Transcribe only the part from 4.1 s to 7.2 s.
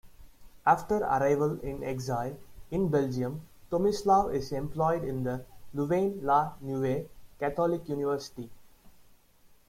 is employed in the Louvain-la-Neuve